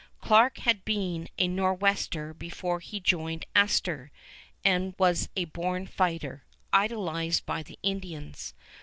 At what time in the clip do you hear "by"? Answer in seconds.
7.45-7.61